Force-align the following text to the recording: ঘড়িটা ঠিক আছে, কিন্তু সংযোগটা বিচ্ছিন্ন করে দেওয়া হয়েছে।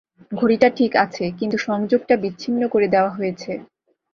ঘড়িটা 0.31 0.67
ঠিক 0.69 0.91
আছে, 0.95 1.23
কিন্তু 1.39 1.57
সংযোগটা 1.57 2.15
বিচ্ছিন্ন 2.17 2.61
করে 2.67 2.87
দেওয়া 2.87 3.11
হয়েছে। 3.11 3.51